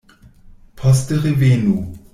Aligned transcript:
Poste 0.75 1.19
revenu. 1.27 1.79